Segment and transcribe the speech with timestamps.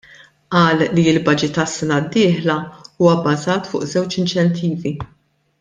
[0.53, 4.99] Qal li l-baġit għas-sena d-dieħla huwa bbażat fuq żewġ inċentivi.